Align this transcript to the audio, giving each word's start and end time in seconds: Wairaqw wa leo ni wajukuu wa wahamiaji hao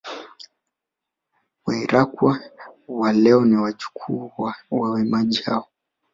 Wairaqw 1.65 2.21
wa 2.97 3.09
leo 3.13 3.41
ni 3.45 3.55
wajukuu 3.63 4.25
wa 4.41 4.51
wahamiaji 4.77 5.41
hao 5.45 5.67